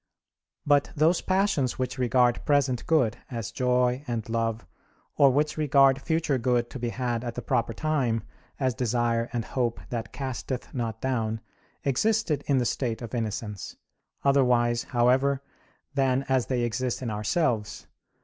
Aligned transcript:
But 0.65 0.91
those 0.95 1.21
passions 1.21 1.77
which 1.77 1.99
regard 1.99 2.43
present 2.43 2.87
good, 2.87 3.17
as 3.29 3.51
joy 3.51 4.03
and 4.07 4.27
love; 4.29 4.65
or 5.15 5.29
which 5.29 5.57
regard 5.57 6.01
future 6.01 6.39
good 6.39 6.71
to 6.71 6.79
be 6.79 6.89
had 6.89 7.23
at 7.23 7.35
the 7.35 7.41
proper 7.43 7.71
time, 7.71 8.23
as 8.59 8.73
desire 8.73 9.29
and 9.31 9.45
hope 9.45 9.79
that 9.91 10.11
casteth 10.11 10.73
not 10.73 11.01
down, 11.01 11.39
existed 11.83 12.43
in 12.47 12.57
the 12.57 12.65
state 12.65 13.03
of 13.03 13.13
innocence; 13.13 13.75
otherwise, 14.23 14.85
however, 14.85 15.43
than 15.93 16.23
as 16.27 16.47
they 16.47 16.63
exist 16.63 17.03
in 17.03 17.11
ourselves. 17.11 17.85